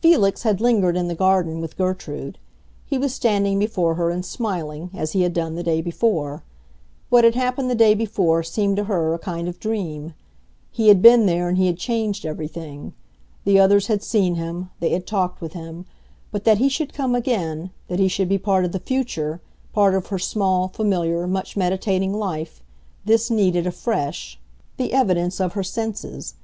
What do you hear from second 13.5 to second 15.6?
others had seen him, they had talked with